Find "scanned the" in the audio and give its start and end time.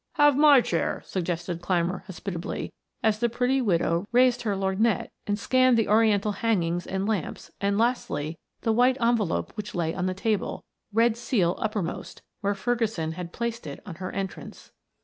5.37-5.87